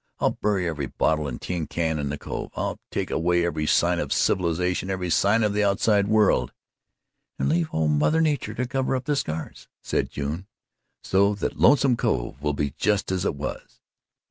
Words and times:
I'll 0.17 0.31
bury 0.31 0.67
every 0.67 0.87
bottle 0.87 1.27
and 1.27 1.39
tin 1.39 1.67
can 1.67 1.99
in 1.99 2.09
the 2.09 2.17
Cove. 2.17 2.49
I'll 2.55 2.79
take 2.89 3.11
away 3.11 3.45
every 3.45 3.67
sign 3.67 3.99
of 3.99 4.11
civilization, 4.11 4.89
every 4.89 5.11
sign 5.11 5.43
of 5.43 5.53
the 5.53 5.63
outside 5.63 6.07
world." 6.07 6.53
"And 7.37 7.47
leave 7.47 7.69
old 7.71 7.91
Mother 7.91 8.19
Nature 8.19 8.55
to 8.55 8.65
cover 8.67 8.95
up 8.95 9.05
the 9.05 9.15
scars," 9.15 9.67
said 9.83 10.09
June. 10.09 10.47
"So 11.03 11.35
that 11.35 11.57
Lonesome 11.59 11.97
Cove 11.97 12.41
will 12.41 12.53
be 12.53 12.71
just 12.79 13.11
as 13.11 13.25
it 13.25 13.35
was." 13.35 13.79